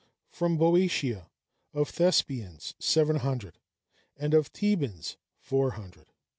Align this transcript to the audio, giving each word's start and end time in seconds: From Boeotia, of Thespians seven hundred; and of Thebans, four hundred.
From 0.31 0.57
Boeotia, 0.57 1.29
of 1.75 1.91
Thespians 1.91 2.73
seven 2.79 3.17
hundred; 3.17 3.59
and 4.17 4.33
of 4.33 4.47
Thebans, 4.47 5.15
four 5.39 5.73
hundred. 5.73 6.07